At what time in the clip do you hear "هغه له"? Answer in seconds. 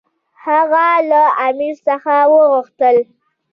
0.43-1.23